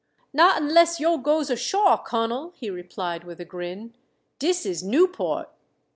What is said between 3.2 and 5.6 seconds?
with a grin. "_Dis is Newport.